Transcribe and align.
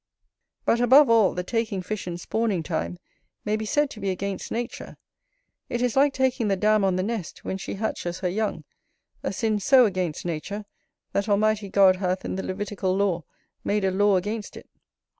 But, 0.65 0.81
above 0.81 1.11
all, 1.11 1.35
the 1.35 1.43
taking 1.43 1.83
fish 1.83 2.07
in 2.07 2.17
spawning 2.17 2.63
time 2.63 2.97
may 3.45 3.55
be 3.55 3.65
said 3.65 3.91
to 3.91 3.99
be 3.99 4.09
against 4.09 4.49
nature: 4.51 4.97
it 5.69 5.79
is 5.79 5.95
like 5.95 6.11
taking 6.11 6.47
the 6.47 6.55
dam 6.55 6.83
on 6.83 6.95
the 6.95 7.03
nest 7.03 7.45
when 7.45 7.59
she 7.59 7.75
hatches 7.75 8.21
her 8.21 8.27
young, 8.27 8.63
a 9.21 9.31
sin 9.31 9.59
so 9.59 9.85
against 9.85 10.25
nature, 10.25 10.65
that 11.13 11.29
Almighty 11.29 11.69
God 11.69 11.97
hath 11.97 12.25
in 12.25 12.35
the 12.35 12.41
Levitical 12.41 12.95
law 12.95 13.25
made 13.63 13.85
a 13.85 13.91
law 13.91 14.15
against 14.15 14.57
it. 14.57 14.67